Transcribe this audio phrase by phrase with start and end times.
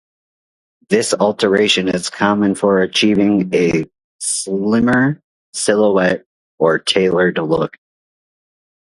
[0.89, 3.85] This alteration is common for achieving a
[4.19, 5.21] slimmer
[5.53, 6.25] silhouette
[6.57, 7.77] or tailored look.